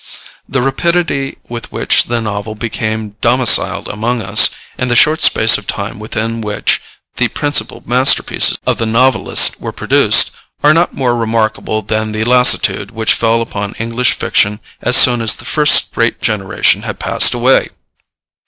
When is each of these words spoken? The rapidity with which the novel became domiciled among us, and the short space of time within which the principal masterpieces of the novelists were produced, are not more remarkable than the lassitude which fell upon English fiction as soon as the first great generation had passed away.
The 0.49 0.63
rapidity 0.63 1.37
with 1.47 1.71
which 1.71 2.05
the 2.05 2.21
novel 2.21 2.55
became 2.55 3.17
domiciled 3.21 3.87
among 3.87 4.23
us, 4.23 4.49
and 4.75 4.89
the 4.89 4.95
short 4.95 5.21
space 5.21 5.59
of 5.59 5.67
time 5.67 5.99
within 5.99 6.41
which 6.41 6.81
the 7.17 7.27
principal 7.27 7.83
masterpieces 7.85 8.57
of 8.65 8.79
the 8.79 8.87
novelists 8.87 9.59
were 9.59 9.71
produced, 9.71 10.31
are 10.63 10.73
not 10.73 10.95
more 10.95 11.15
remarkable 11.15 11.83
than 11.83 12.13
the 12.13 12.25
lassitude 12.25 12.89
which 12.89 13.13
fell 13.13 13.43
upon 13.43 13.73
English 13.75 14.13
fiction 14.13 14.59
as 14.81 14.97
soon 14.97 15.21
as 15.21 15.35
the 15.35 15.45
first 15.45 15.93
great 15.93 16.19
generation 16.19 16.81
had 16.81 16.97
passed 16.97 17.35
away. 17.35 17.69